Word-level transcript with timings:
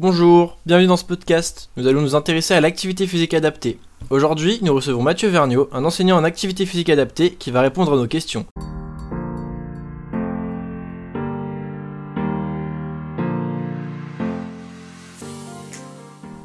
Bonjour, 0.00 0.56
bienvenue 0.64 0.86
dans 0.86 0.96
ce 0.96 1.04
podcast. 1.04 1.70
Nous 1.76 1.86
allons 1.86 2.00
nous 2.00 2.14
intéresser 2.14 2.54
à 2.54 2.60
l'activité 2.60 3.06
physique 3.06 3.34
adaptée. 3.34 3.78
Aujourd'hui, 4.10 4.58
nous 4.62 4.72
recevons 4.72 5.02
Mathieu 5.02 5.28
Vergniaud, 5.28 5.68
un 5.72 5.84
enseignant 5.84 6.16
en 6.16 6.24
activité 6.24 6.66
physique 6.66 6.88
adaptée 6.88 7.32
qui 7.32 7.50
va 7.50 7.60
répondre 7.60 7.92
à 7.92 7.96
nos 7.96 8.06
questions. 8.06 8.46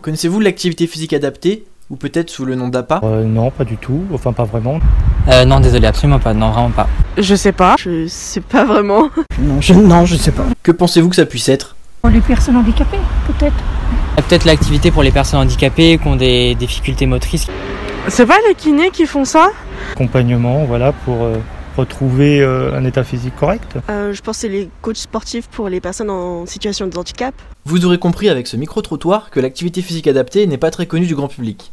Connaissez-vous 0.01 0.41
l'activité 0.41 0.87
physique 0.87 1.13
adaptée 1.13 1.65
ou 1.89 1.95
peut-être 1.95 2.29
sous 2.29 2.43
le 2.43 2.55
nom 2.55 2.67
d'APA? 2.67 2.99
Euh, 3.03 3.23
non, 3.23 3.51
pas 3.51 3.63
du 3.63 3.77
tout. 3.77 4.03
Enfin, 4.11 4.33
pas 4.33 4.43
vraiment. 4.43 4.79
Euh, 5.29 5.45
non, 5.45 5.59
désolé, 5.59 5.87
absolument 5.87 6.19
pas. 6.19 6.33
Non, 6.33 6.51
vraiment 6.51 6.71
pas. 6.71 6.87
Je 7.17 7.35
sais 7.35 7.51
pas, 7.53 7.75
je 7.79 8.07
sais 8.07 8.41
pas 8.41 8.65
vraiment. 8.65 9.09
Non, 9.39 9.61
je, 9.61 9.73
non, 9.73 10.05
je 10.05 10.15
sais 10.15 10.31
pas. 10.31 10.45
Que 10.63 10.71
pensez-vous 10.71 11.09
que 11.09 11.15
ça 11.15 11.25
puisse 11.25 11.47
être? 11.49 11.75
Pour 12.01 12.11
les 12.11 12.19
personnes 12.21 12.57
handicapées, 12.57 12.97
peut-être. 13.27 13.53
Euh, 14.17 14.21
Peut-être 14.27 14.45
l'activité 14.45 14.91
pour 14.91 15.01
les 15.03 15.11
personnes 15.11 15.39
handicapées 15.39 15.97
qui 15.97 16.07
ont 16.07 16.15
des 16.17 16.55
difficultés 16.55 17.05
motrices. 17.05 17.47
C'est 18.09 18.25
pas 18.25 18.37
les 18.47 18.53
kinés 18.55 18.89
qui 18.91 19.05
font 19.05 19.23
ça? 19.25 19.49
Accompagnement, 19.93 20.65
voilà, 20.65 20.91
pour 20.91 21.23
euh, 21.23 21.37
retrouver 21.77 22.41
euh, 22.41 22.77
un 22.77 22.83
état 22.83 23.03
physique 23.05 23.35
correct. 23.37 23.77
euh, 23.89 24.13
Je 24.13 24.21
pense 24.21 24.35
que 24.37 24.41
c'est 24.41 24.49
les 24.49 24.69
coachs 24.81 24.97
sportifs 24.97 25.47
pour 25.47 25.69
les 25.69 25.79
personnes 25.79 26.09
en 26.09 26.45
situation 26.45 26.85
de 26.87 26.97
handicap. 26.97 27.33
Vous 27.65 27.85
aurez 27.85 27.97
compris 27.97 28.27
avec 28.27 28.47
ce 28.47 28.57
micro-trottoir 28.57 29.29
que 29.29 29.39
l'activité 29.39 29.81
physique 29.81 30.07
adaptée 30.07 30.45
n'est 30.47 30.57
pas 30.57 30.69
très 30.71 30.85
connue 30.85 31.05
du 31.05 31.15
grand 31.15 31.29
public. 31.29 31.71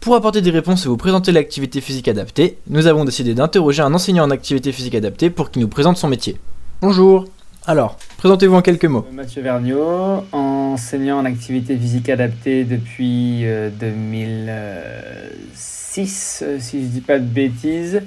Pour 0.00 0.14
apporter 0.14 0.40
des 0.40 0.50
réponses 0.50 0.86
et 0.86 0.88
vous 0.88 0.96
présenter 0.96 1.32
l'activité 1.32 1.80
physique 1.80 2.06
adaptée, 2.08 2.58
nous 2.68 2.86
avons 2.86 3.04
décidé 3.04 3.34
d'interroger 3.34 3.82
un 3.82 3.92
enseignant 3.92 4.24
en 4.24 4.30
activité 4.30 4.70
physique 4.72 4.94
adaptée 4.94 5.30
pour 5.30 5.50
qu'il 5.50 5.62
nous 5.62 5.68
présente 5.68 5.96
son 5.96 6.06
métier. 6.08 6.36
Bonjour 6.80 7.24
Alors, 7.66 7.96
présentez-vous 8.18 8.54
en 8.54 8.62
quelques 8.62 8.84
mots. 8.84 9.04
Mathieu 9.12 9.42
Vergniaud, 9.42 10.24
enseignant 10.32 11.18
en 11.18 11.24
activité 11.24 11.76
physique 11.76 12.08
adaptée 12.08 12.62
depuis 12.64 13.40
euh, 13.44 13.70
2006, 13.70 16.44
euh, 16.46 16.58
si 16.60 16.82
je 16.82 16.86
dis 16.86 17.00
pas 17.00 17.18
de 17.18 17.24
bêtises, 17.24 18.02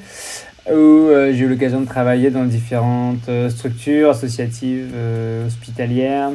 où 0.68 0.72
euh, 0.74 1.34
j'ai 1.34 1.46
eu 1.46 1.50
l'occasion 1.50 1.81
de 1.81 1.86
travailler 1.86 2.30
dans 2.30 2.46
différentes 2.46 3.28
euh, 3.30 3.50
structures 3.50 4.12
associatives, 4.12 4.92
euh, 4.94 5.48
hospitalières, 5.48 6.31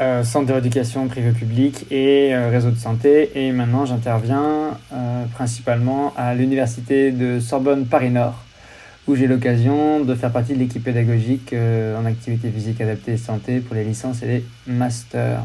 euh, 0.00 0.24
centres 0.24 0.46
de 0.46 0.52
rééducation 0.52 1.08
privé-public 1.08 1.86
et 1.90 2.34
euh, 2.34 2.50
réseau 2.50 2.70
de 2.70 2.76
santé. 2.76 3.30
Et 3.34 3.52
maintenant, 3.52 3.86
j'interviens 3.86 4.78
euh, 4.92 5.24
principalement 5.34 6.12
à 6.16 6.34
l'université 6.34 7.12
de 7.12 7.40
Sorbonne 7.40 7.86
Paris-Nord 7.86 8.44
où 9.06 9.14
j'ai 9.14 9.26
l'occasion 9.26 10.04
de 10.04 10.14
faire 10.14 10.32
partie 10.32 10.54
de 10.54 10.58
l'équipe 10.58 10.82
pédagogique 10.82 11.52
euh, 11.52 11.98
en 12.00 12.06
activité 12.06 12.50
physique 12.50 12.80
adaptée 12.80 13.12
et 13.12 13.16
santé 13.16 13.60
pour 13.60 13.74
les 13.74 13.84
licences 13.84 14.22
et 14.22 14.26
les 14.26 14.44
masters. 14.66 15.42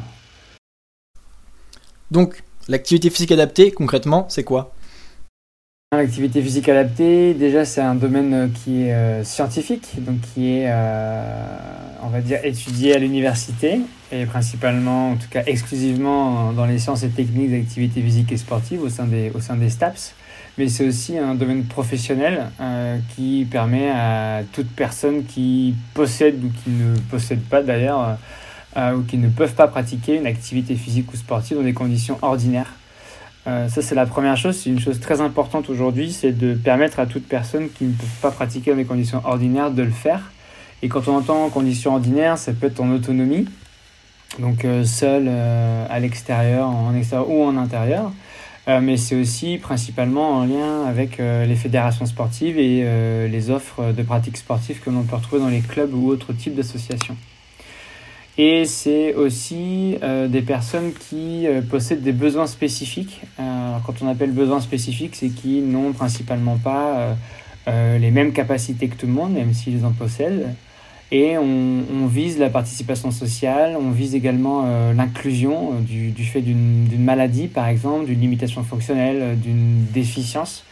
Donc, 2.10 2.44
l'activité 2.68 3.10
physique 3.10 3.32
adaptée, 3.32 3.72
concrètement, 3.72 4.26
c'est 4.30 4.44
quoi? 4.44 4.74
L'activité 6.00 6.42
physique 6.42 6.70
adaptée, 6.70 7.34
déjà, 7.34 7.66
c'est 7.66 7.82
un 7.82 7.94
domaine 7.94 8.34
euh, 8.34 8.48
qui 8.48 8.84
est 8.84 8.94
euh, 8.94 9.22
scientifique, 9.26 9.96
donc 9.98 10.22
qui 10.22 10.54
est, 10.54 10.68
euh, 10.70 11.58
on 12.02 12.08
va 12.08 12.22
dire, 12.22 12.40
étudié 12.46 12.96
à 12.96 13.00
l'université 13.00 13.82
et 14.10 14.26
principalement, 14.26 15.12
en 15.12 15.16
tout 15.18 15.28
cas 15.30 15.44
exclusivement 15.46 16.54
dans 16.54 16.66
les 16.66 16.80
sciences 16.80 17.04
et 17.04 17.10
techniques 17.10 17.52
d'activité 17.52 18.02
physique 18.02 18.32
et 18.32 18.38
sportive 18.38 18.82
au 18.82 18.88
sein 18.88 19.08
des, 19.08 19.30
au 19.36 19.42
sein 19.42 19.58
des 19.58 19.70
STAPS. 19.70 20.14
Mais 20.58 20.70
c'est 20.70 20.88
aussi 20.88 21.18
un 21.18 21.36
domaine 21.36 21.66
professionnel 21.66 22.46
qui 23.16 23.46
permet 23.52 23.90
à 23.92 24.42
toute 24.54 24.70
personne 24.70 25.26
qui 25.26 25.76
possède 25.94 26.42
ou 26.44 26.50
qui 26.64 26.70
ne 26.70 26.98
possède 27.12 27.42
pas 27.42 27.62
d'ailleurs, 27.62 28.18
ou 28.78 29.02
qui 29.04 29.18
ne 29.18 29.30
peuvent 29.30 29.54
pas 29.54 29.68
pratiquer 29.68 30.16
une 30.16 30.28
activité 30.28 30.76
physique 30.76 31.14
ou 31.14 31.18
sportive 31.18 31.58
dans 31.58 31.64
des 31.64 31.74
conditions 31.74 32.18
ordinaires. 32.22 32.79
Euh, 33.50 33.68
ça, 33.68 33.82
c'est 33.82 33.96
la 33.96 34.06
première 34.06 34.38
chose. 34.38 34.58
C'est 34.58 34.70
une 34.70 34.80
chose 34.80 35.00
très 35.00 35.22
importante 35.22 35.70
aujourd'hui, 35.70 36.12
c'est 36.12 36.32
de 36.32 36.54
permettre 36.54 37.00
à 37.00 37.06
toute 37.06 37.28
personne 37.28 37.70
qui 37.70 37.86
ne 37.86 37.94
peut 37.94 38.06
pas 38.22 38.32
pratiquer 38.32 38.72
dans 38.72 38.78
des 38.78 38.86
conditions 38.86 39.22
ordinaires 39.26 39.72
de 39.72 39.82
le 39.82 39.92
faire. 39.92 40.32
Et 40.84 40.88
quand 40.88 41.08
on 41.08 41.18
entend 41.18 41.50
conditions 41.50 41.94
ordinaires, 41.94 42.38
ça 42.38 42.54
peut 42.54 42.68
être 42.68 42.80
en 42.80 42.92
autonomie, 42.92 43.46
donc 44.38 44.64
euh, 44.64 44.86
seul 44.86 45.26
euh, 45.28 45.86
à 45.90 46.00
l'extérieur, 46.00 46.70
en 46.70 46.96
extérieur 46.96 47.30
ou 47.30 47.44
en 47.44 47.58
intérieur. 47.58 48.12
Mais 48.84 48.98
c'est 48.98 49.16
aussi 49.16 49.58
principalement 49.58 50.30
en 50.30 50.46
lien 50.46 50.86
avec 50.86 51.18
les 51.18 51.56
fédérations 51.56 52.06
sportives 52.06 52.60
et 52.60 53.28
les 53.28 53.50
offres 53.50 53.94
de 53.94 54.04
pratiques 54.04 54.38
sportives 54.38 54.80
que 54.80 54.92
l'on 54.92 55.02
peut 55.02 55.16
retrouver 55.16 55.42
dans 55.42 55.50
les 55.50 55.62
clubs 55.62 55.92
ou 55.92 56.08
autres 56.08 56.34
types 56.34 56.54
d'associations. 56.54 57.18
Et 58.42 58.64
c'est 58.64 59.16
aussi 59.16 59.98
euh, 60.02 60.30
des 60.30 60.42
personnes 60.42 60.94
qui 60.94 61.46
euh, 61.46 61.62
possèdent 61.62 62.04
des 62.04 62.14
besoins 62.14 62.48
spécifiques. 62.48 63.20
Euh, 63.38 63.78
quand 63.86 64.02
on 64.02 64.08
appelle 64.08 64.32
besoins 64.32 64.62
spécifiques, 64.62 65.18
c'est 65.18 65.28
qui 65.28 65.60
n'ont 65.60 65.92
principalement 65.92 66.58
pas 66.58 67.18
les 67.68 68.10
mêmes 68.10 68.34
capacités 68.34 68.88
que 68.88 68.96
tout 68.96 69.06
le 69.06 69.12
monde, 69.12 69.34
même 69.34 69.54
s'ils 69.54 69.86
en 69.86 69.92
possèdent. 69.92 70.56
Et 71.12 71.38
on, 71.38 72.08
vise 72.08 72.40
la 72.40 72.50
participation 72.50 73.12
sociale, 73.12 73.78
on 73.80 73.92
vise 73.92 74.16
également 74.16 74.66
l'inclusion 74.96 75.74
du, 75.82 76.24
fait 76.24 76.42
d'une 76.42 77.04
maladie, 77.04 77.48
par 77.48 77.68
exemple, 77.68 78.06
d'une 78.06 78.22
limitation 78.22 78.64
fonctionnelle, 78.64 79.38
d'une 79.40 79.86
déficience, 79.94 80.64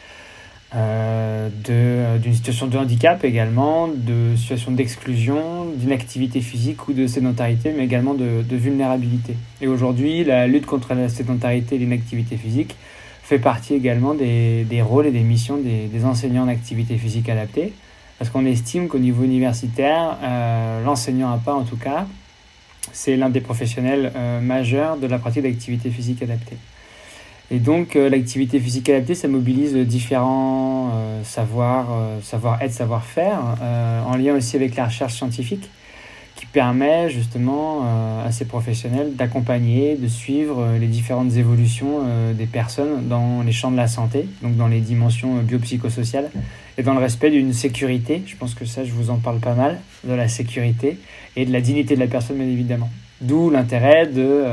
euh, 0.77 1.49
euh, 1.69 2.17
d'une 2.19 2.33
situation 2.33 2.67
de 2.67 2.77
handicap 2.77 3.23
également, 3.23 3.87
de 3.87 4.35
situation 4.35 4.71
d'exclusion, 4.71 5.65
d'inactivité 5.75 6.39
physique 6.41 6.87
ou 6.87 6.93
de 6.93 7.07
sédentarité, 7.07 7.73
mais 7.75 7.85
également 7.85 8.13
de, 8.13 8.43
vulnérabilité. 8.51 9.35
Et 9.59 9.67
aujourd'hui, 9.67 10.23
la 10.23 10.45
lutte 10.45 10.67
contre 10.67 10.93
la 10.93 11.09
sédentarité 11.09 11.75
et 11.75 11.77
l'inactivité 11.79 12.37
physique 12.37 12.75
fait 13.23 13.39
partie 13.39 13.73
également 13.73 14.13
des, 14.13 14.65
des 14.65 14.81
rôles 14.81 15.07
et 15.07 15.11
des 15.11 15.21
missions 15.21 15.57
des, 15.57 16.05
enseignants 16.05 16.43
en 16.43 16.47
activité 16.47 16.97
physique 16.97 17.27
adaptée, 17.29 17.73
parce 18.19 18.29
qu'on 18.29 18.45
estime 18.45 18.87
qu'au 18.87 18.99
niveau 18.99 19.23
universitaire, 19.23 20.17
euh, 20.23 20.83
l'enseignant 20.83 21.31
à 21.31 21.37
pas 21.37 21.55
en 21.55 21.63
tout 21.63 21.77
cas, 21.77 22.05
c'est 22.91 23.15
l'un 23.17 23.29
des 23.29 23.41
professionnels 23.41 24.13
majeurs 24.41 24.97
de 24.97 25.07
la 25.07 25.19
pratique 25.19 25.43
d'activité 25.43 25.89
physique 25.89 26.21
adaptée. 26.21 26.57
Et 27.49 27.59
donc, 27.59 27.95
euh, 27.95 28.09
l'activité 28.09 28.59
physique 28.59 28.89
adaptée, 28.89 29.15
ça 29.15 29.29
mobilise 29.29 29.73
différents 29.73 30.91
euh, 30.93 31.23
savoirs, 31.23 31.87
euh, 31.91 32.19
savoir-être, 32.21 32.73
savoir-faire, 32.73 33.39
euh, 33.61 34.03
en 34.03 34.17
lien 34.17 34.35
aussi 34.35 34.57
avec 34.57 34.75
la 34.75 34.85
recherche 34.85 35.13
scientifique, 35.13 35.69
qui 36.35 36.45
permet 36.45 37.09
justement 37.09 37.83
euh, 37.85 38.27
à 38.27 38.31
ces 38.33 38.43
professionnels 38.45 39.15
d'accompagner, 39.15 39.95
de 39.95 40.09
suivre 40.09 40.59
euh, 40.59 40.77
les 40.77 40.87
différentes 40.87 41.37
évolutions 41.37 42.01
euh, 42.05 42.33
des 42.33 42.47
personnes 42.47 43.07
dans 43.07 43.43
les 43.43 43.53
champs 43.53 43.71
de 43.71 43.77
la 43.77 43.87
santé, 43.87 44.27
donc 44.43 44.57
dans 44.57 44.67
les 44.67 44.81
dimensions 44.81 45.37
euh, 45.37 45.41
biopsychosociales, 45.41 46.29
et 46.77 46.83
dans 46.83 46.93
le 46.93 46.99
respect 46.99 47.31
d'une 47.31 47.53
sécurité. 47.53 48.23
Je 48.27 48.35
pense 48.35 48.55
que 48.55 48.65
ça, 48.65 48.83
je 48.83 48.91
vous 48.91 49.09
en 49.09 49.19
parle 49.19 49.39
pas 49.39 49.55
mal, 49.55 49.79
de 50.03 50.13
la 50.13 50.27
sécurité 50.27 50.97
et 51.37 51.45
de 51.45 51.53
la 51.53 51.61
dignité 51.61 51.95
de 51.95 52.01
la 52.01 52.07
personne, 52.07 52.35
bien 52.35 52.45
évidemment. 52.45 52.89
D'où 53.21 53.49
l'intérêt 53.49 54.05
de... 54.05 54.43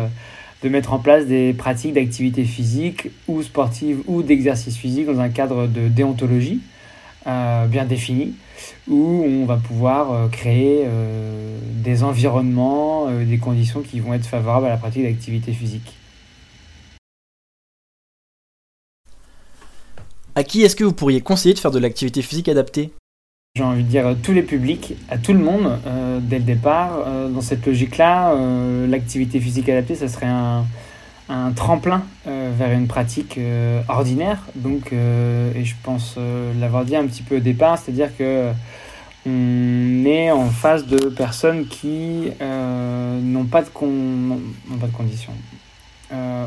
de 0.62 0.68
mettre 0.68 0.92
en 0.92 0.98
place 0.98 1.26
des 1.26 1.52
pratiques 1.52 1.94
d'activité 1.94 2.44
physique 2.44 3.10
ou 3.28 3.42
sportive 3.42 4.02
ou 4.06 4.22
d'exercice 4.22 4.76
physique 4.76 5.06
dans 5.06 5.20
un 5.20 5.28
cadre 5.28 5.66
de 5.66 5.88
déontologie 5.88 6.60
euh, 7.26 7.66
bien 7.66 7.86
défini 7.86 8.34
où 8.86 9.24
on 9.26 9.46
va 9.46 9.56
pouvoir 9.56 10.12
euh, 10.12 10.28
créer 10.28 10.82
euh, 10.84 11.58
des 11.82 12.02
environnements, 12.02 13.10
des 13.10 13.38
conditions 13.38 13.80
qui 13.80 13.98
vont 13.98 14.12
être 14.12 14.26
favorables 14.26 14.66
à 14.66 14.68
la 14.68 14.76
pratique 14.76 15.04
d'activité 15.04 15.54
physique. 15.54 15.94
À 20.34 20.44
qui 20.44 20.62
est-ce 20.62 20.76
que 20.76 20.84
vous 20.84 20.92
pourriez 20.92 21.22
conseiller 21.22 21.54
de 21.54 21.60
faire 21.60 21.70
de 21.70 21.78
l'activité 21.78 22.20
physique 22.20 22.50
adaptée? 22.50 22.92
J'ai 23.56 23.62
envie 23.62 23.84
de 23.84 23.88
dire 23.88 24.16
tous 24.20 24.32
les 24.32 24.42
publics, 24.42 24.94
à 25.08 25.16
tout 25.16 25.32
le 25.32 25.38
monde, 25.38 25.78
euh, 25.86 26.18
dès 26.20 26.38
le 26.38 26.44
départ. 26.44 27.04
Euh, 27.06 27.28
dans 27.28 27.40
cette 27.40 27.64
logique-là, 27.64 28.32
euh, 28.32 28.88
l'activité 28.88 29.38
physique 29.38 29.68
adaptée, 29.68 29.94
ça 29.94 30.08
serait 30.08 30.26
un, 30.26 30.64
un 31.28 31.52
tremplin 31.52 32.02
vers 32.26 32.72
une 32.72 32.88
pratique 32.88 33.38
ordinaire. 33.88 34.40
Donc, 34.56 34.92
et 34.92 35.64
je 35.64 35.74
pense 35.84 36.18
l'avoir 36.58 36.84
dit 36.84 36.96
un 36.96 37.06
petit 37.06 37.22
peu 37.22 37.36
au 37.36 37.40
départ, 37.40 37.78
c'est-à-dire 37.78 38.16
que 38.16 38.50
on 39.24 40.04
est 40.04 40.32
en 40.32 40.50
face 40.50 40.84
de 40.86 41.08
personnes 41.10 41.66
qui 41.68 42.30
n'ont 42.40 43.44
pas 43.44 43.62
pas 43.62 44.86
de 44.88 44.92
conditions, 44.92 45.32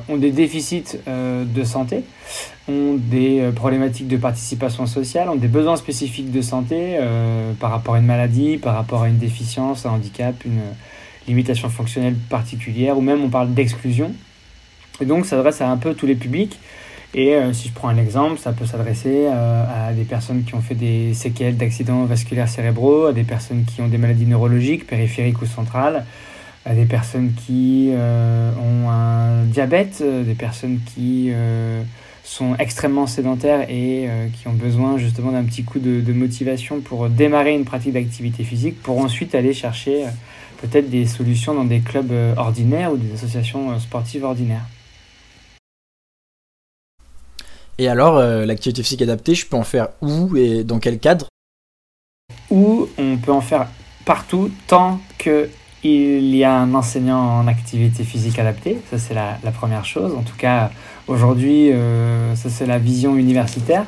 ont 0.09 0.17
des 0.17 0.31
déficits 0.31 0.97
euh, 1.07 1.43
de 1.45 1.63
santé, 1.63 2.03
ont 2.67 2.95
des 2.97 3.39
euh, 3.39 3.51
problématiques 3.51 4.07
de 4.07 4.17
participation 4.17 4.85
sociale, 4.85 5.29
ont 5.29 5.35
des 5.35 5.47
besoins 5.47 5.75
spécifiques 5.75 6.31
de 6.31 6.41
santé 6.41 6.97
euh, 6.99 7.53
par 7.59 7.71
rapport 7.71 7.95
à 7.95 7.99
une 7.99 8.05
maladie, 8.05 8.57
par 8.57 8.75
rapport 8.75 9.03
à 9.03 9.09
une 9.09 9.17
déficience, 9.17 9.85
un 9.85 9.91
handicap, 9.91 10.45
une 10.45 10.61
limitation 11.27 11.69
fonctionnelle 11.69 12.15
particulière, 12.29 12.97
ou 12.97 13.01
même 13.01 13.23
on 13.23 13.29
parle 13.29 13.53
d'exclusion. 13.53 14.13
Et 15.01 15.05
donc 15.05 15.25
ça 15.25 15.31
s'adresse 15.37 15.61
à 15.61 15.69
un 15.69 15.77
peu 15.77 15.93
tous 15.93 16.05
les 16.05 16.15
publics. 16.15 16.59
Et 17.13 17.35
si 17.53 17.69
je 17.69 17.73
prends 17.73 17.87
un 17.87 17.97
exemple, 17.97 18.37
ça 18.37 18.51
peut 18.51 18.65
s'adresser 18.65 19.27
à 19.27 19.93
des 19.93 20.03
personnes 20.03 20.43
qui 20.43 20.53
ont 20.55 20.61
fait 20.61 20.75
des 20.75 21.13
séquelles 21.13 21.55
d'accidents 21.55 22.03
vasculaires 22.03 22.49
cérébraux, 22.49 23.05
à 23.05 23.13
des 23.13 23.23
personnes 23.23 23.63
qui 23.63 23.81
ont 23.81 23.87
des 23.87 23.97
maladies 23.97 24.25
neurologiques, 24.25 24.85
périphériques 24.85 25.41
ou 25.41 25.45
centrales, 25.45 26.05
à 26.67 26.75
des 26.75 26.85
personnes 26.85 27.31
qui 27.33 27.91
ont 27.93 28.89
un 28.89 29.43
diabète, 29.45 30.03
des 30.03 30.35
personnes 30.35 30.79
qui 30.93 31.31
sont 32.27 32.55
extrêmement 32.59 33.07
sédentaires 33.07 33.69
et 33.69 34.09
euh, 34.09 34.27
qui 34.27 34.47
ont 34.47 34.53
besoin 34.53 34.97
justement 34.97 35.31
d'un 35.31 35.45
petit 35.45 35.63
coup 35.63 35.79
de, 35.79 36.13
motivation 36.13 36.81
pour 36.81 37.09
démarrer 37.09 37.53
une 37.53 37.63
pratique 37.63 37.93
d'activité 37.93 38.43
physique, 38.43 38.81
pour 38.81 38.99
ensuite 38.99 39.33
aller 39.33 39.53
chercher 39.53 40.05
euh, 40.05 40.09
peut-être 40.61 40.89
des 40.89 41.05
solutions 41.05 41.53
dans 41.53 41.63
des 41.63 41.79
clubs 41.79 42.11
euh, 42.11 42.35
ordinaires 42.35 42.91
ou 42.91 42.97
des 42.97 43.13
associations 43.13 43.79
sportives 43.79 44.25
ordinaires. 44.25 44.65
Et 47.79 47.87
alors, 47.87 48.19
l'activité 48.19 48.81
physique 48.81 49.03
adaptée, 49.03 49.35
je 49.35 49.45
peux 49.45 49.55
en 49.55 49.63
faire 49.63 49.89
où 50.01 50.35
et 50.35 50.63
dans 50.63 50.79
quel 50.79 50.97
cadre? 50.97 51.27
Où 52.49 52.89
on 52.97 53.17
peut 53.17 53.31
en 53.31 53.41
faire 53.41 53.67
partout 54.03 54.49
tant 54.65 54.99
que 55.19 55.47
il 55.83 56.35
y 56.35 56.43
a 56.43 56.53
un 56.53 56.73
enseignant 56.73 57.39
en 57.39 57.47
activité 57.47 58.03
physique 58.03 58.39
adaptée, 58.39 58.79
ça 58.89 58.97
c'est 58.97 59.13
la, 59.13 59.51
première 59.51 59.85
chose. 59.85 60.13
En 60.15 60.21
tout 60.21 60.35
cas, 60.35 60.71
aujourd'hui, 61.07 61.71
euh, 61.71 62.35
ça 62.35 62.49
c'est 62.49 62.65
la 62.65 62.79
vision 62.79 63.15
universitaire. 63.15 63.85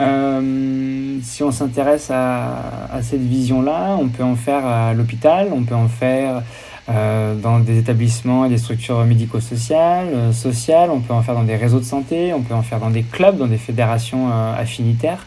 Euh, 0.00 1.18
si 1.22 1.42
on 1.42 1.50
s'intéresse 1.50 2.10
à, 2.10 3.00
cette 3.02 3.22
vision-là, 3.22 3.96
on 3.98 4.08
peut 4.08 4.22
en 4.22 4.36
faire 4.36 4.64
à 4.64 4.94
l'hôpital, 4.94 5.48
on 5.52 5.64
peut 5.64 5.74
en 5.74 5.88
faire 5.88 6.42
euh, 6.88 7.34
dans 7.34 7.58
des 7.58 7.78
établissements 7.78 8.44
et 8.44 8.48
des 8.48 8.58
structures 8.58 9.04
médico-sociales, 9.04 10.32
sociales, 10.32 10.90
on 10.90 11.00
peut 11.00 11.14
en 11.14 11.22
faire 11.22 11.34
dans 11.34 11.44
des 11.44 11.56
réseaux 11.56 11.80
de 11.80 11.84
santé, 11.84 12.32
on 12.34 12.42
peut 12.42 12.54
en 12.54 12.62
faire 12.62 12.78
dans 12.78 12.90
des 12.90 13.02
clubs, 13.02 13.36
dans 13.36 13.46
des 13.46 13.58
fédérations 13.58 14.30
affinitaires, 14.30 15.26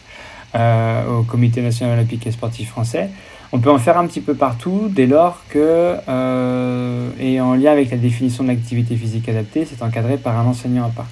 au 0.54 1.22
Comité 1.24 1.62
national 1.62 1.98
olympique 1.98 2.26
et 2.26 2.32
sportif 2.32 2.70
français. 2.70 3.10
On 3.52 3.58
peut 3.58 3.70
en 3.70 3.78
faire 3.78 3.98
un 3.98 4.06
petit 4.06 4.20
peu 4.20 4.34
partout 4.34 4.88
dès 4.88 5.06
lors 5.06 5.42
que, 5.48 5.96
euh, 6.08 7.10
et 7.18 7.40
en 7.40 7.54
lien 7.54 7.72
avec 7.72 7.90
la 7.90 7.96
définition 7.96 8.44
de 8.44 8.48
l'activité 8.48 8.94
physique 8.94 9.28
adaptée, 9.28 9.66
c'est 9.68 9.82
encadré 9.82 10.18
par 10.18 10.38
un 10.38 10.46
enseignant 10.46 10.84
à 10.84 10.90
part. 10.90 11.08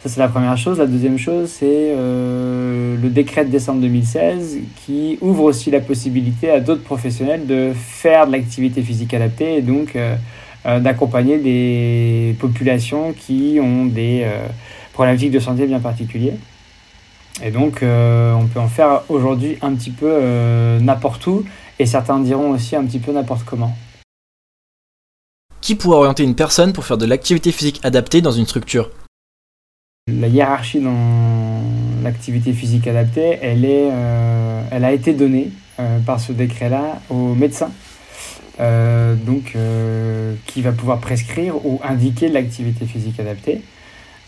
Ça, 0.00 0.08
c'est 0.08 0.20
la 0.20 0.28
première 0.28 0.56
chose. 0.56 0.78
La 0.78 0.86
deuxième 0.86 1.18
chose, 1.18 1.50
c'est 1.50 1.66
euh, 1.66 2.96
le 3.02 3.08
décret 3.08 3.44
de 3.44 3.50
décembre 3.50 3.80
2016 3.80 4.58
qui 4.86 5.18
ouvre 5.20 5.42
aussi 5.42 5.72
la 5.72 5.80
possibilité 5.80 6.48
à 6.48 6.60
d'autres 6.60 6.84
professionnels 6.84 7.44
de 7.44 7.72
faire 7.74 8.28
de 8.28 8.32
l'activité 8.32 8.80
physique 8.80 9.12
adaptée 9.12 9.56
et 9.56 9.62
donc 9.62 9.96
euh, 9.96 10.14
d'accompagner 10.78 11.38
des 11.38 12.36
populations 12.38 13.12
qui 13.12 13.58
ont 13.60 13.86
des 13.86 14.24
problématiques 14.92 15.32
de 15.32 15.40
santé 15.40 15.66
bien 15.66 15.80
particuliers. 15.80 16.34
Et 17.42 17.50
donc, 17.50 17.82
euh, 17.82 18.32
on 18.32 18.46
peut 18.46 18.58
en 18.58 18.68
faire 18.68 19.02
aujourd'hui 19.08 19.58
un 19.62 19.74
petit 19.74 19.90
peu 19.90 20.08
euh, 20.10 20.80
n'importe 20.80 21.26
où, 21.26 21.44
et 21.78 21.86
certains 21.86 22.18
diront 22.18 22.50
aussi 22.50 22.74
un 22.74 22.84
petit 22.84 22.98
peu 22.98 23.12
n'importe 23.12 23.44
comment. 23.44 23.76
Qui 25.60 25.76
pourrait 25.76 25.98
orienter 25.98 26.24
une 26.24 26.34
personne 26.34 26.72
pour 26.72 26.84
faire 26.84 26.98
de 26.98 27.06
l'activité 27.06 27.52
physique 27.52 27.80
adaptée 27.84 28.20
dans 28.20 28.32
une 28.32 28.46
structure? 28.46 28.90
La 30.10 30.26
hiérarchie 30.26 30.80
dans 30.80 31.62
l'activité 32.02 32.52
physique 32.52 32.86
adaptée, 32.86 33.38
elle, 33.42 33.64
est, 33.64 33.90
euh, 33.92 34.62
elle 34.70 34.84
a 34.84 34.92
été 34.92 35.12
donnée 35.12 35.50
par 36.06 36.18
ce 36.18 36.32
décret-là 36.32 37.00
aux 37.08 37.34
médecins. 37.34 37.70
donc, 38.58 39.56
qui 40.46 40.60
va 40.60 40.72
pouvoir 40.72 40.98
prescrire 40.98 41.64
ou 41.64 41.80
indiquer 41.84 42.28
l'activité 42.28 42.84
physique 42.84 43.20
adaptée. 43.20 43.62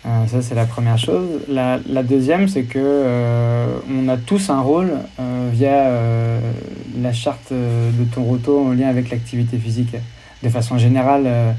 Euh, 0.06 0.26
ça, 0.26 0.40
c'est 0.40 0.54
la 0.54 0.64
première 0.64 0.98
chose. 0.98 1.26
La, 1.48 1.78
deuxième, 2.02 2.48
c'est 2.48 2.62
que 2.62 2.78
euh, 2.78 3.66
on 3.90 4.08
a 4.08 4.16
tous 4.16 4.50
un 4.50 4.60
rôle 4.60 4.92
euh, 5.18 5.50
via 5.52 5.90
la 7.00 7.12
charte 7.12 7.52
de 7.52 8.04
Toronto 8.12 8.66
en 8.66 8.72
lien 8.72 8.88
avec 8.88 9.10
l'activité 9.10 9.58
physique. 9.58 9.94
De 10.42 10.48
façon 10.48 10.78
générale, 10.78 11.54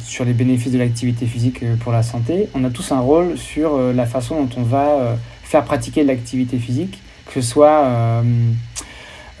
sur 0.00 0.24
les 0.24 0.32
bénéfices 0.32 0.72
de 0.72 0.78
l'activité 0.78 1.26
physique 1.26 1.64
pour 1.78 1.92
la 1.92 2.02
santé, 2.02 2.48
on 2.54 2.64
a 2.64 2.70
tous 2.70 2.92
un 2.92 3.00
rôle 3.00 3.38
sur 3.38 3.78
la 3.78 4.06
façon 4.06 4.42
dont 4.42 4.60
on 4.60 4.62
va 4.62 5.16
faire 5.46 5.64
pratiquer 5.64 6.02
l'activité 6.02 6.58
physique, 6.58 7.00
que 7.26 7.40
ce 7.40 7.48
soit 7.48 7.84
euh, 7.84 8.22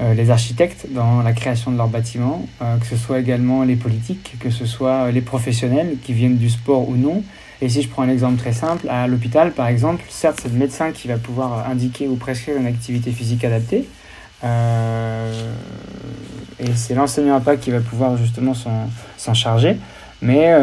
les 0.00 0.30
architectes 0.30 0.86
dans 0.90 1.22
la 1.22 1.32
création 1.32 1.70
de 1.70 1.78
leurs 1.78 1.88
bâtiments, 1.88 2.46
euh, 2.60 2.76
que 2.76 2.86
ce 2.86 2.96
soit 2.96 3.18
également 3.18 3.62
les 3.62 3.76
politiques, 3.76 4.34
que 4.40 4.50
ce 4.50 4.66
soit 4.66 5.10
les 5.10 5.22
professionnels 5.22 5.96
qui 6.02 6.12
viennent 6.12 6.36
du 6.36 6.50
sport 6.50 6.88
ou 6.88 6.96
non. 6.96 7.22
Et 7.62 7.70
si 7.70 7.80
je 7.80 7.88
prends 7.88 8.02
un 8.02 8.10
exemple 8.10 8.36
très 8.38 8.52
simple, 8.52 8.86
à 8.90 9.06
l'hôpital 9.06 9.52
par 9.52 9.68
exemple, 9.68 10.04
certes 10.10 10.40
c'est 10.42 10.52
le 10.52 10.58
médecin 10.58 10.92
qui 10.92 11.08
va 11.08 11.16
pouvoir 11.16 11.66
indiquer 11.70 12.08
ou 12.08 12.16
prescrire 12.16 12.58
une 12.58 12.66
activité 12.66 13.10
physique 13.10 13.44
adaptée, 13.44 13.88
euh, 14.44 15.32
et 16.60 16.74
c'est 16.74 16.94
l'enseignant 16.94 17.36
APA 17.36 17.56
qui 17.56 17.70
va 17.70 17.80
pouvoir 17.80 18.18
justement 18.18 18.52
s'en 18.54 19.34
charger. 19.34 19.76
Mais 20.22 20.54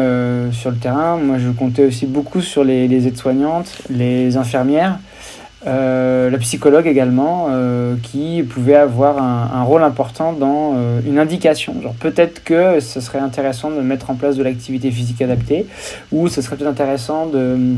sur 0.50 0.70
le 0.72 0.76
terrain, 0.76 1.16
moi 1.16 1.38
je 1.38 1.48
comptais 1.48 1.84
aussi 1.84 2.06
beaucoup 2.06 2.40
sur 2.40 2.64
les, 2.64 2.88
les 2.88 3.06
aides-soignantes, 3.06 3.82
les 3.88 4.36
infirmières, 4.36 4.98
euh, 5.66 6.28
la 6.28 6.38
psychologue 6.38 6.86
également, 6.86 7.46
euh, 7.50 7.96
qui 8.02 8.42
pouvait 8.42 8.74
avoir 8.74 9.18
un, 9.18 9.62
rôle 9.62 9.82
important 9.82 10.32
dans 10.32 10.74
euh, 10.76 11.00
une 11.06 11.18
indication. 11.18 11.80
Genre 11.80 11.94
peut-être 11.94 12.44
que 12.44 12.80
ce 12.80 13.00
serait 13.00 13.18
intéressant 13.18 13.70
de 13.70 13.80
mettre 13.80 14.10
en 14.10 14.14
place 14.14 14.36
de 14.36 14.42
l'activité 14.42 14.90
physique 14.90 15.22
adaptée, 15.22 15.66
ou 16.12 16.28
ce 16.28 16.42
serait 16.42 16.56
peut-être 16.56 16.68
intéressant 16.68 17.26
de, 17.26 17.76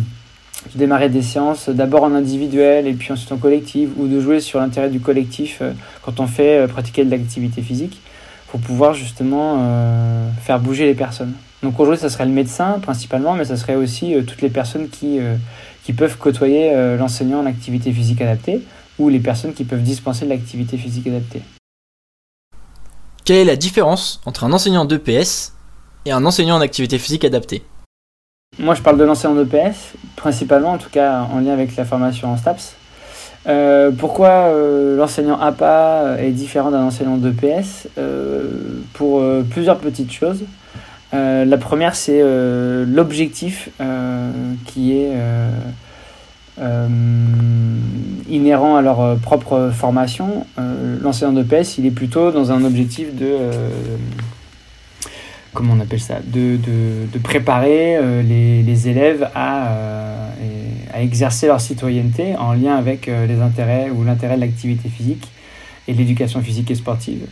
démarrer 0.75 1.09
des 1.09 1.23
séances 1.23 1.69
d'abord 1.69 2.03
en 2.03 2.13
individuel 2.13 2.89
et 2.89 2.95
puis 2.95 3.13
ensuite 3.13 3.31
en 3.31 3.37
collectif, 3.37 3.91
ou 3.99 4.09
de 4.09 4.21
jouer 4.21 4.41
sur 4.41 4.59
l'intérêt 4.59 4.89
du 4.89 4.99
collectif 4.99 5.63
quand 6.03 6.19
on 6.19 6.27
fait 6.27 6.67
pratiquer 6.67 7.05
de 7.05 7.11
l'activité 7.11 7.63
physique, 7.63 8.01
pour 8.57 8.67
pouvoir 8.67 8.95
justement 8.95 9.61
faire 10.41 10.61
bouger 10.61 10.87
les 10.87 10.95
personnes. 10.95 11.35
Donc 11.63 11.79
aujourd'hui, 11.79 12.01
ça 12.01 12.09
serait 12.09 12.25
le 12.25 12.33
médecin 12.33 12.79
principalement, 12.81 13.35
mais 13.35 13.45
ça 13.45 13.57
serait 13.57 13.75
aussi 13.75 14.15
toutes 14.27 14.41
les 14.41 14.49
personnes 14.49 14.89
qui 14.89 15.21
qui 15.87 15.93
peuvent 15.93 16.19
côtoyer 16.19 16.75
euh, 16.75 16.97
l'enseignant 16.97 17.39
en 17.39 17.47
activité 17.47 17.93
physique 17.93 18.21
adaptée 18.21 18.61
ou 18.99 19.09
les 19.09 19.21
personnes 19.21 19.55
qui 19.55 19.63
peuvent 19.63 19.85
dispenser 19.85 20.25
de 20.25 20.31
l'activité 20.31 20.77
physique 20.77 21.07
adaptée. 21.07 21.43
Quelle 23.25 23.37
est 23.37 23.45
la 23.45 23.55
différence 23.55 24.21
entre 24.27 24.43
un 24.43 24.53
enseignant 24.53 24.85
d'EPS 24.85 25.53
et 26.05 26.11
un 26.11 26.25
enseignant 26.25 26.57
en 26.57 26.61
activité 26.61 26.99
physique 26.99 27.25
adaptée? 27.25 27.63
Moi, 28.59 28.75
je 28.75 28.83
parle 28.83 28.99
de 28.99 29.05
l'enseignant 29.05 29.37
d'EPS, 29.37 29.95
principalement, 30.17 30.73
en 30.73 30.79
tout 30.79 30.91
cas 30.91 31.21
en 31.21 31.39
lien 31.39 31.53
avec 31.53 31.77
la 31.77 31.85
formation 31.85 32.33
en 32.33 32.37
STAPS. 32.37 32.75
Euh, 33.49 33.91
pourquoi 33.97 34.29
euh, 34.29 34.97
l'enseignant 34.97 35.39
APA 35.39 36.17
est 36.19 36.31
différent 36.31 36.71
d'un 36.71 36.83
enseignant 36.83 37.17
d'EPS 37.17 37.89
Pour 38.93 39.23
plusieurs 39.51 39.79
petites 39.79 40.13
choses. 40.13 40.45
Euh, 41.15 41.45
la 41.45 41.57
première, 41.57 41.95
c'est 41.95 42.21
euh, 42.21 42.85
l'objectif 42.87 43.71
euh, 43.81 44.31
qui 44.67 44.93
est 44.93 45.13
inhérent 48.29 48.77
à 48.77 48.83
leur 48.83 49.17
propre 49.19 49.71
formation. 49.73 50.47
L'enseignant 51.03 51.33
de 51.33 51.43
PES, 51.43 51.79
il 51.79 51.87
est 51.87 51.91
plutôt 51.91 52.33
dans 52.33 52.51
un 52.51 52.65
objectif 52.65 53.15
de 53.15 53.29
comment 55.53 55.75
on 55.75 55.81
appelle 55.81 56.01
ça, 56.01 56.17
de, 56.25 56.59
préparer 57.23 57.99
les, 58.23 58.89
élèves 58.89 59.29
à, 59.35 60.26
à, 60.97 61.03
exercer 61.03 61.47
leur 61.47 61.61
citoyenneté 61.61 62.37
en 62.37 62.53
lien 62.53 62.77
avec 62.77 63.07
les 63.07 63.41
intérêts 63.41 63.91
ou 63.91 64.05
l'intérêt 64.05 64.37
de 64.37 64.41
l'activité 64.41 64.89
physique 64.89 65.29
et 65.89 65.93
de 65.93 65.99
l'éducation 65.99 66.41
physique 66.41 66.71
et 66.71 66.75
sportive. 66.75 67.27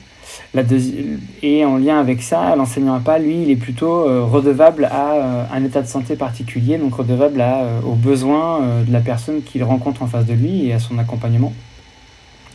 Et 1.43 1.65
en 1.65 1.79
lien 1.79 1.99
avec 1.99 2.23
ça, 2.23 2.55
l'enseignant 2.57 2.95
APA, 2.95 3.19
lui, 3.19 3.43
il 3.43 3.51
est 3.51 3.57
plutôt 3.57 4.09
euh, 4.09 4.23
redevable 4.23 4.85
à 4.85 5.13
euh, 5.13 5.45
un 5.53 5.65
état 5.65 5.83
de 5.83 5.89
santé 5.89 6.15
particulier, 6.17 6.79
donc 6.79 6.95
redevable 6.95 7.41
euh, 7.41 7.81
aux 7.83 7.95
besoins 7.95 8.61
de 8.87 8.93
la 8.93 9.01
personne 9.01 9.43
qu'il 9.43 9.65
rencontre 9.65 10.03
en 10.03 10.07
face 10.07 10.27
de 10.27 10.33
lui 10.33 10.67
et 10.67 10.73
à 10.73 10.79
son 10.79 10.99
accompagnement. 10.99 11.53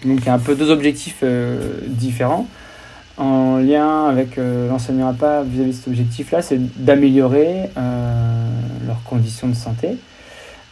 Donc 0.06 0.20
il 0.22 0.26
y 0.26 0.30
a 0.30 0.34
un 0.34 0.40
peu 0.40 0.56
deux 0.56 0.72
objectifs 0.72 1.24
différents. 1.88 2.48
En 3.18 3.58
lien 3.58 4.06
avec 4.06 4.38
l'enseignant 4.38 5.10
APA 5.10 5.44
vis-à-vis 5.44 5.72
de 5.72 5.76
cet 5.76 5.88
objectif-là, 5.90 6.42
c'est 6.42 6.82
d'améliorer 6.82 7.70
leurs 7.76 9.04
conditions 9.04 9.50
de 9.50 9.56
santé 9.56 9.98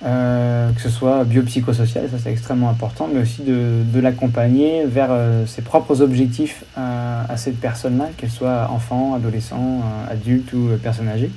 euh, 0.06 0.72
que 0.74 0.82
ce 0.82 0.90
soit 0.90 1.24
biopsychosocial, 1.24 2.08
ça 2.10 2.18
c'est 2.22 2.32
extrêmement 2.32 2.70
important, 2.70 3.10
mais 3.12 3.22
aussi 3.22 3.42
de, 3.42 3.82
de 3.84 4.00
l'accompagner 4.00 4.86
vers 4.86 5.08
euh, 5.10 5.48
ses 5.48 5.64
propres 5.64 6.02
objectifs 6.02 6.64
euh, 6.78 7.24
à 7.28 7.36
cette 7.36 7.60
personne-là, 7.60 8.10
qu'elle 8.16 8.30
soit 8.30 8.70
enfant, 8.70 9.16
adolescent, 9.16 9.82
adulte 10.10 10.54
ou 10.54 10.70
personne 10.82 11.08
âgée. 11.08 11.32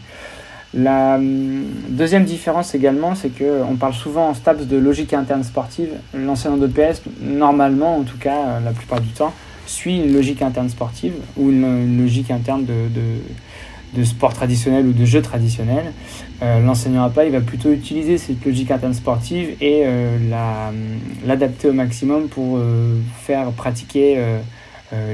La 0.75 1.15
hum, 1.15 1.65
deuxième 1.89 2.25
différence 2.25 2.75
également, 2.75 3.15
c'est 3.15 3.31
qu'on 3.31 3.77
parle 3.77 3.95
souvent 3.95 4.29
en 4.29 4.35
STAPS 4.35 4.67
de 4.67 4.77
logique 4.77 5.15
interne 5.15 5.43
sportive. 5.43 5.91
L'enseignant 6.15 6.59
de 6.59 6.67
PS, 6.67 7.03
normalement, 7.23 7.97
en 7.97 8.03
tout 8.03 8.19
cas, 8.19 8.61
la 8.63 8.73
plupart 8.73 9.01
du 9.01 9.09
temps, 9.09 9.33
suit 9.67 9.97
une 9.97 10.13
logique 10.13 10.43
interne 10.43 10.69
sportive 10.69 11.15
ou 11.37 11.51
une, 11.51 12.03
logique 12.03 12.31
interne 12.31 12.67
de, 12.67 12.89
de 12.95 13.01
de 13.95 14.05
sport 14.05 14.35
traditionnel 14.35 14.87
ou 14.87 14.93
de 14.93 15.05
jeu 15.05 15.23
traditionnel. 15.23 15.93
L'enseignant 16.41 17.05
APA, 17.05 17.25
il 17.27 17.33
va 17.33 17.41
plutôt 17.41 17.71
utiliser 17.71 18.17
cette 18.17 18.45
logique 18.45 18.71
interne 18.71 18.95
sportive 18.95 19.57
et 19.61 19.85
l'adapter 21.27 21.69
au 21.69 21.73
maximum 21.73 22.29
pour 22.29 22.59
faire 23.21 23.51
pratiquer 23.51 24.19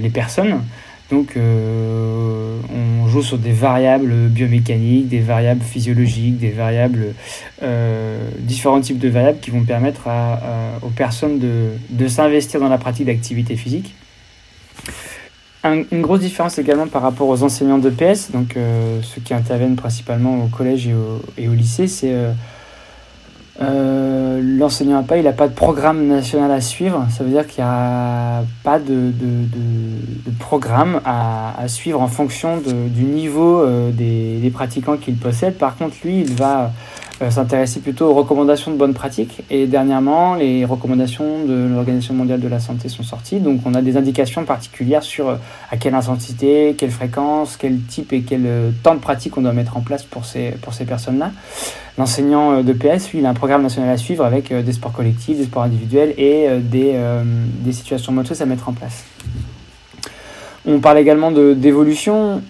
les 0.00 0.10
personnes. 0.10 0.60
Donc 1.10 1.36
on 1.36 3.08
joue 3.08 3.22
sur 3.22 3.38
des 3.38 3.52
variables 3.52 4.28
biomécaniques, 4.28 5.08
des 5.08 5.20
variables 5.20 5.62
physiologiques, 5.62 6.38
des 6.38 6.50
variables, 6.50 7.14
différents 8.38 8.80
types 8.80 8.98
de 8.98 9.08
variables 9.08 9.40
qui 9.40 9.50
vont 9.50 9.64
permettre 9.64 10.08
aux 10.82 10.90
personnes 10.90 11.38
de, 11.38 11.70
de 11.90 12.08
s'investir 12.08 12.60
dans 12.60 12.68
la 12.68 12.78
pratique 12.78 13.06
d'activité 13.06 13.56
physique 13.56 13.94
une 15.74 16.02
grosse 16.02 16.20
différence 16.20 16.58
également 16.58 16.86
par 16.86 17.02
rapport 17.02 17.28
aux 17.28 17.42
enseignants 17.42 17.78
de 17.78 17.90
PS, 17.90 18.30
donc 18.30 18.56
euh, 18.56 19.00
ceux 19.02 19.20
qui 19.20 19.34
interviennent 19.34 19.76
principalement 19.76 20.44
au 20.44 20.48
collège 20.48 20.88
et 21.36 21.48
au, 21.48 21.52
lycée, 21.52 21.86
c'est 21.86 22.12
euh, 22.12 22.32
euh, 23.62 24.40
l'enseignant 24.42 24.98
APA, 24.98 25.16
il 25.16 25.24
n'a 25.24 25.32
pas 25.32 25.48
de 25.48 25.54
programme 25.54 26.06
national 26.06 26.50
à 26.50 26.60
suivre. 26.60 27.06
Ça 27.10 27.24
veut 27.24 27.30
dire 27.30 27.46
qu'il 27.46 27.64
n'y 27.64 27.70
a 27.70 28.44
pas 28.62 28.78
de, 28.78 29.12
programme 30.38 31.00
à, 31.04 31.66
suivre 31.68 32.02
en 32.02 32.08
fonction 32.08 32.58
du 32.58 33.04
niveau 33.04 33.66
des, 33.92 34.38
des, 34.38 34.50
pratiquants 34.50 34.96
qu'il 34.96 35.16
possède. 35.16 35.56
Par 35.56 35.76
contre, 35.76 35.96
lui, 36.04 36.20
il 36.20 36.34
va 36.34 36.72
euh, 37.22 37.30
s'intéresser 37.30 37.80
plutôt 37.80 38.10
aux 38.10 38.14
recommandations 38.14 38.70
de 38.70 38.76
bonnes 38.76 38.92
pratiques. 38.92 39.42
Et 39.48 39.66
dernièrement, 39.66 40.34
les 40.34 40.66
recommandations 40.66 41.46
de 41.46 41.66
l'Organisation 41.74 42.12
mondiale 42.12 42.40
de 42.40 42.48
la 42.48 42.60
santé 42.60 42.90
sont 42.90 43.02
sorties. 43.02 43.40
Donc 43.40 43.60
on 43.64 43.72
a 43.72 43.80
des 43.80 43.96
indications 43.96 44.44
particulières 44.44 45.02
sur 45.02 45.30
euh, 45.30 45.36
à 45.70 45.78
quelle 45.78 45.94
intensité, 45.94 46.74
quelle 46.76 46.90
fréquence, 46.90 47.56
quel 47.56 47.80
type 47.80 48.12
et 48.12 48.20
quel 48.20 48.42
euh, 48.44 48.70
temps 48.82 48.94
de 48.94 49.00
pratique 49.00 49.38
on 49.38 49.40
doit 49.40 49.54
mettre 49.54 49.78
en 49.78 49.80
place 49.80 50.02
pour 50.02 50.26
ces, 50.26 50.50
pour 50.60 50.74
ces 50.74 50.84
personnes-là. 50.84 51.30
L'enseignant 51.96 52.62
de 52.62 52.72
PS, 52.74 53.10
lui, 53.12 53.20
il 53.20 53.26
a 53.26 53.30
un 53.30 53.34
programme 53.34 53.62
national 53.62 53.88
à 53.88 53.96
suivre 53.96 54.22
avec 54.22 54.52
des 54.52 54.72
sports 54.74 54.92
collectifs, 54.92 55.38
des 55.38 55.44
sports 55.44 55.62
individuels 55.62 56.12
et 56.18 56.46
des, 56.60 57.00
des 57.60 57.72
situations 57.72 58.12
motrices 58.12 58.42
à 58.42 58.44
mettre 58.44 58.68
en 58.68 58.74
place. 58.74 59.04
On 60.66 60.80
parle 60.80 60.98
également 60.98 61.30
d'évolution 61.30 62.42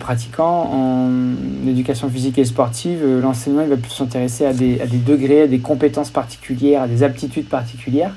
pratiquant 0.00 0.68
en 0.72 1.08
éducation 1.68 2.10
physique 2.10 2.38
et 2.38 2.44
sportive. 2.44 3.00
Euh, 3.04 3.20
l'enseignant 3.20 3.62
il 3.62 3.68
va 3.68 3.76
plus 3.76 3.92
s'intéresser 3.92 4.44
à 4.44 4.52
des, 4.52 4.78
degrés, 5.06 5.42
à 5.42 5.46
des 5.46 5.60
compétences 5.60 6.10
particulières, 6.10 6.82
à 6.82 6.88
des 6.88 7.04
aptitudes 7.04 7.48
particulières. 7.48 8.12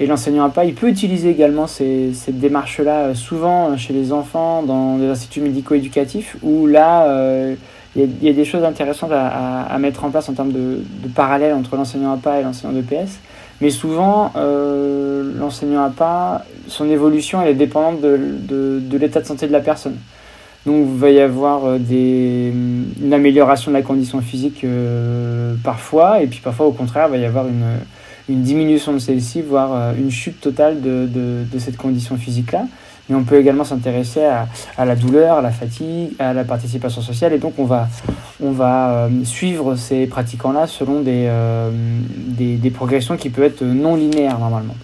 Et 0.00 0.06
l'enseignant 0.06 0.44
APA, 0.44 0.64
il 0.64 0.74
peut 0.74 0.88
utiliser 0.88 1.30
également 1.30 1.66
cette 1.66 2.38
démarche-là 2.38 2.98
euh, 2.98 3.14
souvent 3.14 3.70
euh, 3.70 3.76
chez 3.78 3.94
les 3.94 4.12
enfants 4.12 4.62
dans 4.62 4.98
des 4.98 5.06
instituts 5.06 5.40
médico-éducatifs 5.40 6.36
où 6.42 6.66
là, 6.66 7.08
il 7.96 8.22
y, 8.22 8.28
a 8.28 8.32
des 8.32 8.44
choses 8.44 8.64
intéressantes 8.64 9.12
à, 9.12 9.78
mettre 9.78 10.04
en 10.04 10.10
place 10.10 10.28
en 10.28 10.34
termes 10.34 10.50
de, 10.50 10.82
de 11.02 11.08
parallèle 11.08 11.54
entre 11.54 11.76
l'enseignant 11.76 12.12
APA 12.12 12.40
et 12.40 12.42
l'enseignant 12.42 12.74
de 12.74 12.82
PS. 12.82 13.20
Mais 13.60 13.70
souvent, 13.70 14.32
l'enseignant 15.38 15.84
APA, 15.84 16.44
son 16.66 16.90
évolution, 16.90 17.40
elle 17.40 17.50
est 17.50 17.54
dépendante 17.54 18.00
de 18.00 18.98
l'état 18.98 19.20
de 19.20 19.26
santé 19.26 19.46
de 19.46 19.52
la 19.52 19.60
personne. 19.60 19.96
Donc 20.66 20.86
il 20.88 20.98
va 20.98 21.10
y 21.10 21.20
avoir 21.20 21.66
euh, 21.66 21.78
une 21.78 23.12
amélioration 23.12 23.70
de 23.70 23.76
la 23.76 23.82
condition 23.82 24.20
physique 24.20 24.64
euh, 24.64 25.54
parfois, 25.62 26.22
et 26.22 26.26
puis 26.26 26.40
parfois 26.40 26.66
au 26.66 26.72
contraire, 26.72 27.06
il 27.08 27.10
va 27.10 27.16
y 27.18 27.24
avoir 27.26 27.46
une, 27.46 28.42
diminution 28.42 28.94
de 28.94 28.98
celle-ci, 28.98 29.42
voire 29.42 29.70
euh, 29.74 29.92
une 29.98 30.10
chute 30.10 30.40
totale 30.40 30.80
de, 30.80 31.58
cette 31.58 31.76
condition 31.76 32.16
physique-là. 32.16 32.64
Mais 33.10 33.16
on 33.16 33.24
peut 33.24 33.38
également 33.38 33.64
s'intéresser 33.64 34.24
à, 34.24 34.84
la 34.86 34.96
douleur, 34.96 35.36
à 35.36 35.42
la 35.42 35.50
fatigue, 35.50 36.12
à 36.18 36.32
la 36.32 36.44
participation 36.44 37.02
sociale, 37.02 37.34
et 37.34 37.38
donc 37.38 37.58
on 37.58 37.64
va, 37.66 39.08
suivre 39.24 39.76
ces 39.76 40.06
pratiquants-là 40.06 40.66
selon 40.66 41.02
des 41.02 42.70
progressions 42.72 43.18
qui 43.18 43.28
peuvent 43.28 43.44
être 43.44 43.62
non 43.62 43.94
linéaires 43.94 44.38
normalement. 44.38 44.74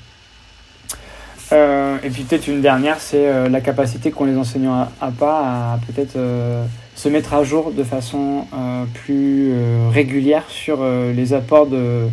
Euh, 1.53 1.99
et 2.03 2.11
puis 2.11 2.23
peut-être 2.23 2.47
une 2.49 2.61
dernière, 2.61 3.01
c'est 3.01 3.27
euh, 3.27 3.49
la 3.49 3.61
capacité 3.61 4.11
qu'ont 4.11 4.25
les 4.25 4.37
enseignants 4.37 4.89
à, 5.01 5.11
pas 5.11 5.75
à 5.75 5.79
peut-être 5.87 6.17
euh, 6.17 6.65
se 6.95 7.09
mettre 7.09 7.35
à 7.35 7.43
jour 7.43 7.73
de 7.73 7.83
façon 7.83 8.47
plus 8.95 9.53
régulière 9.91 10.45
sur 10.49 10.85
les 10.85 11.33
apports 11.33 11.67
de, 11.67 12.09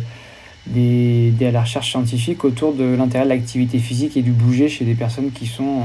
des, 0.66 1.30
de 1.32 1.46
la 1.46 1.60
recherche 1.60 1.90
scientifique 1.90 2.44
autour 2.44 2.72
de 2.72 2.84
l'intérêt 2.84 3.24
de 3.24 3.28
l'activité 3.28 3.78
physique 3.78 4.16
et 4.16 4.22
du 4.22 4.32
bouger 4.32 4.68
chez 4.68 4.86
des 4.86 4.94
personnes 4.94 5.30
qui, 5.30 5.46
sont, 5.46 5.82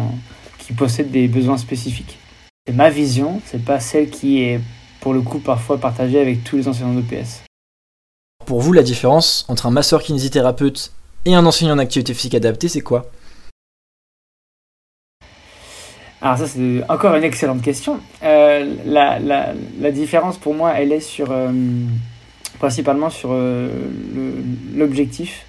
qui 0.57 0.71
possèdent 0.71 1.11
des 1.11 1.27
besoins 1.27 1.57
spécifiques. 1.57 2.17
C'est 2.65 2.73
ma 2.73 2.89
vision, 2.89 3.41
c'est 3.45 3.63
pas 3.63 3.81
celle 3.81 4.09
qui 4.09 4.41
est 4.41 4.61
pour 5.01 5.13
le 5.13 5.21
coup 5.21 5.39
parfois 5.39 5.77
partagée 5.77 6.21
avec 6.21 6.45
tous 6.45 6.55
les 6.55 6.67
enseignants 6.69 6.93
de 6.93 7.01
PS. 7.01 7.43
Pour 8.45 8.61
vous, 8.61 8.71
la 8.71 8.83
différence 8.83 9.45
entre 9.49 9.65
un 9.65 9.71
masseur 9.71 10.01
kinésithérapeute 10.01 10.93
et 11.25 11.35
un 11.35 11.45
enseignant 11.45 11.75
d'activité 11.75 12.13
physique 12.13 12.35
adaptée, 12.35 12.69
c'est 12.69 12.81
quoi? 12.81 13.11
Alors 16.23 16.37
ça 16.37 16.47
c'est 16.47 16.81
encore 16.87 17.15
une 17.15 17.25
excellente 17.25 17.61
question. 17.61 17.99
Euh, 18.23 18.75
la, 18.85 19.19
la, 19.19 19.53
la, 19.81 19.91
différence 19.91 20.37
pour 20.37 20.53
moi 20.53 20.71
elle 20.77 20.93
est 20.93 21.01
sur 21.01 21.33
euh, 21.33 21.51
principalement 22.59 23.09
sur 23.09 23.31
euh, 23.33 23.67
l'objectif 24.73 25.45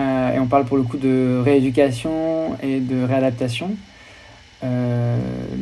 et 0.00 0.38
on 0.38 0.46
parle 0.46 0.64
pour 0.64 0.78
le 0.78 0.82
coup 0.82 0.96
de 0.96 1.40
rééducation 1.44 2.56
et 2.62 2.80
de 2.80 3.04
réadaptation. 3.04 3.76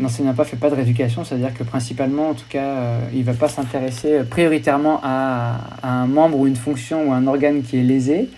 L'enseignant 0.01 0.33
pas 0.33 0.45
fait 0.45 0.57
pas 0.57 0.71
de 0.71 0.77
rééducation, 0.77 1.25
c'est-à-dire 1.25 1.53
que 1.53 1.65
principalement 1.65 2.31
en 2.31 2.35
tout 2.35 2.47
cas 2.49 3.01
il 3.13 3.25
va 3.25 3.33
pas 3.33 3.49
s'intéresser 3.49 4.21
prioritairement 4.31 5.01
à, 5.03 5.57
à, 5.83 5.91
un 5.91 6.07
membre 6.07 6.39
ou 6.39 6.47
une 6.47 6.55
fonction 6.55 7.09
ou 7.09 7.13
un 7.13 7.27
organe 7.27 7.63
qui 7.63 7.79
est 7.79 7.83
lésé. 7.83 8.31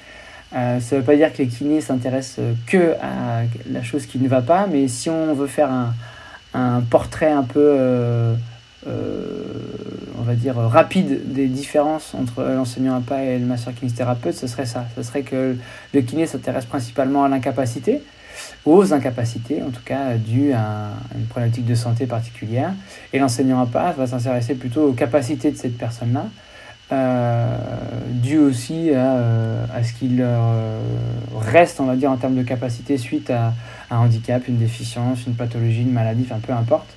Euh, 0.54 0.80
ça 0.80 0.97
ne 0.97 1.00
veut 1.00 1.07
pas 1.07 1.16
dire 1.16 1.33
que 1.33 1.38
les 1.38 1.47
kinés 1.47 1.80
s'intéressent 1.80 2.45
que 2.66 2.95
à 3.00 3.42
la 3.71 3.83
chose 3.83 4.07
qui 4.07 4.19
ne 4.19 4.28
va 4.28 4.42
pas, 4.42 4.66
mais 4.66 4.88
si 4.88 5.09
on 5.09 5.33
veut 5.35 5.47
faire 5.47 5.71
un, 5.71 5.95
un 6.54 6.80
portrait 6.80 7.30
un 7.30 7.45
peu, 7.45 7.61
euh, 7.61 8.35
euh, 8.87 9.45
on 10.19 10.23
va 10.23 10.35
dire, 10.35 10.57
rapide 10.57 11.33
des 11.33 11.47
différences 11.47 12.14
entre 12.14 12.42
l'enseignant 12.42 12.97
APA 12.97 13.23
et 13.23 13.38
le 13.38 13.47
master 13.47 13.75
kinésithérapeute, 13.75 14.35
ce 14.35 14.47
serait 14.47 14.66
ça. 14.66 14.87
Ce 14.97 15.02
serait 15.02 15.23
que 15.23 15.57
le 15.95 16.00
kiné 16.00 16.26
s'intéresse 16.26 16.66
principalement 16.66 17.25
à 17.25 17.28
l'incapacité, 17.28 18.02
aux 18.64 18.92
incapacités, 18.92 19.62
en 19.62 19.71
tout 19.71 19.83
cas 19.85 20.14
dues 20.16 20.52
à 20.52 20.90
une 21.14 21.26
problématique 21.26 21.66
de 21.66 21.75
santé 21.76 22.07
particulière, 22.07 22.73
et 23.12 23.19
l'enseignant 23.21 23.61
APA 23.62 23.92
va 23.92 24.07
s'intéresser 24.09 24.54
plutôt 24.54 24.88
aux 24.88 24.92
capacités 24.92 25.52
de 25.52 25.57
cette 25.57 25.78
personne-là 25.78 26.26
euh, 26.92 27.56
dû 28.20 28.38
aussi 28.38 28.90
à, 28.90 29.16
euh, 29.16 29.64
à 29.75 29.82
ce 29.82 29.92
qu'il 29.92 30.20
euh, 30.20 30.80
reste, 31.38 31.80
on 31.80 31.85
va 31.85 31.97
dire, 31.97 32.11
en 32.11 32.16
termes 32.16 32.35
de 32.35 32.42
capacité 32.42 32.99
suite 32.99 33.30
à, 33.30 33.52
un 33.90 33.99
handicap, 33.99 34.47
une 34.49 34.59
déficience, 34.59 35.26
une 35.26 35.35
pathologie, 35.35 35.82
une 35.82 35.92
maladie, 35.92 36.25
enfin 36.28 36.40
peu 36.44 36.52
importe. 36.52 36.88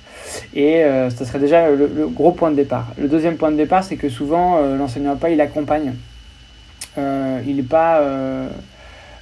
Et 0.54 0.84
euh, 0.84 1.10
ça 1.10 1.24
serait 1.24 1.38
déjà 1.38 1.70
le, 1.70 2.08
gros 2.08 2.32
point 2.32 2.50
de 2.50 2.56
départ. 2.56 2.92
Le 2.98 3.08
deuxième 3.08 3.36
point 3.36 3.50
de 3.50 3.56
départ, 3.56 3.84
c'est 3.84 3.96
que 3.96 4.08
souvent 4.08 4.60
l'enseignant 4.76 5.16
pas, 5.16 5.30
il 5.30 5.40
accompagne. 5.40 5.94
il 6.96 7.56
n'est 7.56 7.62
pas, 7.62 8.00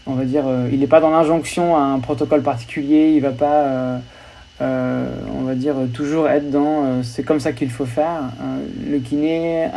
on 0.07 0.15
va 0.15 0.25
dire, 0.25 0.45
il 0.71 0.81
n'est 0.81 0.87
pas 0.87 1.01
dans 1.01 1.11
l'injonction 1.11 1.77
à 1.77 1.81
un 1.81 1.99
protocole 1.99 2.43
particulier. 2.43 3.13
Il 3.15 3.21
va 3.21 3.31
pas 3.33 4.01
on 4.61 5.43
va 5.43 5.55
dire, 5.55 5.75
toujours 5.93 6.29
être 6.29 6.51
dans 6.51 6.85
euh, 6.85 7.03
c'est 7.03 7.23
comme 7.23 7.41
ça 7.41 7.53
qu'il 7.53 7.71
faut 7.71 7.87
faire. 7.87 8.31
Euh, 8.41 8.91
le 8.91 8.99
kiné, 8.99 9.69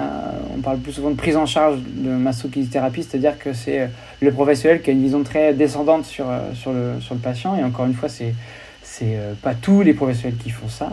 on 0.55 0.61
parle 0.61 0.77
plus 0.79 0.93
souvent 0.93 1.09
de 1.09 1.15
prise 1.15 1.37
en 1.37 1.45
charge 1.45 1.79
de 1.79 2.09
massokinésithérapie, 2.09 3.03
c'est-à-dire 3.03 3.37
que 3.37 3.53
c'est 3.53 3.89
le 4.21 4.31
professionnel 4.31 4.81
qui 4.81 4.89
a 4.89 4.93
une 4.93 5.01
vision 5.01 5.23
très 5.23 5.53
descendante 5.53 6.05
sur, 6.05 6.25
sur, 6.53 6.71
le, 6.71 6.99
sur 6.99 7.15
le 7.15 7.21
patient. 7.21 7.55
Et 7.57 7.63
encore 7.63 7.85
une 7.85 7.93
fois, 7.93 8.09
c'est 8.09 8.33
c'est 8.83 9.17
pas 9.41 9.53
tous 9.55 9.81
les 9.81 9.93
professionnels 9.93 10.37
qui 10.37 10.51
font 10.51 10.69
ça. 10.69 10.89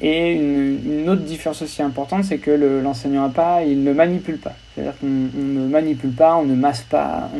et 0.00 0.32
une, 0.32 1.08
autre 1.08 1.22
différence 1.22 1.62
aussi 1.62 1.82
importante, 1.82 2.24
c'est 2.24 2.38
que 2.38 2.50
l'enseignant 2.82 3.26
à 3.26 3.28
pas, 3.28 3.62
il 3.62 3.84
ne 3.84 3.92
manipule 3.92 4.38
pas. 4.38 4.54
C'est-à-dire 4.74 4.94
qu'on 4.98 5.06
ne 5.06 5.68
manipule 5.68 6.10
pas, 6.10 6.36
on 6.36 6.44
ne 6.44 6.54
masse 6.54 6.82
pas, 6.82 7.30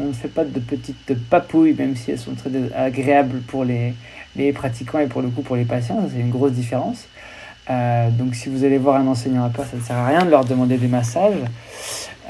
on, 0.00 0.06
ne 0.06 0.12
fait 0.12 0.28
pas 0.28 0.44
de 0.44 0.60
petites 0.60 1.14
papouilles, 1.28 1.74
même 1.74 1.94
si 1.94 2.12
elles 2.12 2.18
sont 2.18 2.34
très 2.34 2.50
agréables 2.74 3.40
pour 3.40 3.64
les, 3.64 3.92
les 4.36 4.52
pratiquants 4.52 4.98
et 4.98 5.06
pour 5.06 5.22
le 5.22 5.28
coup 5.28 5.42
pour 5.42 5.56
les 5.56 5.64
patients, 5.64 6.08
c'est 6.12 6.20
une 6.20 6.30
grosse 6.30 6.52
différence. 6.52 7.06
Euh, 7.70 8.10
donc 8.10 8.34
si 8.34 8.50
vous 8.50 8.64
allez 8.64 8.76
voir 8.76 8.96
un 8.96 9.06
enseignant 9.06 9.44
à 9.44 9.50
ça 9.64 9.76
ne 9.76 9.80
sert 9.80 9.96
à 9.96 10.06
rien 10.06 10.24
de 10.24 10.30
leur 10.30 10.44
demander 10.44 10.76
des 10.76 10.88
massages. 10.88 11.38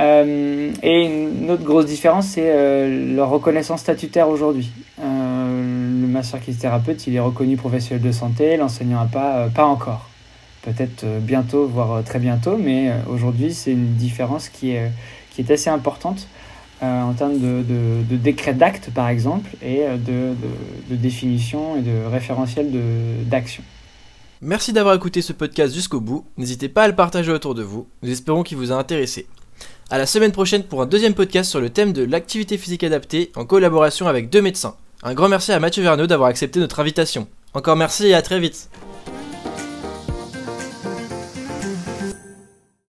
Euh, 0.00 0.72
et 0.82 1.04
une 1.04 1.50
autre 1.50 1.62
grosse 1.62 1.86
différence, 1.86 2.26
c'est 2.26 2.44
euh, 2.44 3.14
leur 3.14 3.30
reconnaissance 3.30 3.80
statutaire 3.80 4.28
aujourd'hui. 4.28 4.70
le 5.00 6.06
masseur 6.06 6.40
kinésithérapeute, 6.40 7.06
il 7.06 7.16
est 7.16 7.20
reconnu 7.20 7.56
professionnel 7.56 8.02
de 8.02 8.12
santé, 8.12 8.56
l'enseignant 8.56 9.00
à 9.00 9.06
pas, 9.06 9.48
pas 9.54 9.64
encore. 9.64 10.08
Peut-être 10.62 11.04
bientôt, 11.20 11.66
voire 11.66 12.02
très 12.04 12.18
bientôt, 12.18 12.56
mais 12.56 12.90
aujourd'hui, 13.08 13.52
c'est 13.52 13.72
une 13.72 13.94
différence 13.94 14.48
qui 14.48 14.70
est 14.70 15.50
assez 15.50 15.68
importante. 15.68 16.28
Euh, 16.82 17.02
en 17.02 17.12
termes 17.12 17.38
de, 17.38 18.16
décret 18.16 18.52
d'acte, 18.52 18.90
par 18.90 19.08
exemple, 19.08 19.50
et 19.62 19.84
euh, 19.84 19.96
de, 19.96 20.34
de, 20.90 20.96
définition 20.96 21.76
et 21.76 21.82
de 21.82 22.04
référentiel 22.10 22.72
d'action. 23.26 23.62
Merci 24.42 24.72
d'avoir 24.72 24.94
écouté 24.94 25.22
ce 25.22 25.32
podcast 25.32 25.72
jusqu'au 25.72 26.00
bout. 26.00 26.24
N'hésitez 26.36 26.68
pas 26.68 26.82
à 26.82 26.88
le 26.88 26.94
partager 26.94 27.30
autour 27.30 27.54
de 27.54 27.62
vous. 27.62 27.86
Nous 28.02 28.10
espérons 28.10 28.42
qu'il 28.42 28.58
vous 28.58 28.72
a 28.72 28.74
intéressé. 28.74 29.26
À 29.88 29.98
la 29.98 30.06
semaine 30.06 30.32
prochaine 30.32 30.64
pour 30.64 30.82
un 30.82 30.86
deuxième 30.86 31.14
podcast 31.14 31.48
sur 31.48 31.60
le 31.60 31.70
thème 31.70 31.92
de 31.92 32.02
l'activité 32.02 32.58
physique 32.58 32.84
adaptée 32.84 33.30
en 33.36 33.44
collaboration 33.44 34.08
avec 34.08 34.28
deux 34.28 34.42
médecins. 34.42 34.74
Un 35.02 35.14
grand 35.14 35.28
merci 35.28 35.52
à 35.52 35.60
Mathieu 35.60 35.82
Verneau 35.82 36.06
d'avoir 36.06 36.28
accepté 36.28 36.58
notre 36.58 36.80
invitation. 36.80 37.28
Encore 37.54 37.76
merci 37.76 38.08
et 38.08 38.14
à 38.14 38.22
très 38.22 38.40
vite. 38.40 38.68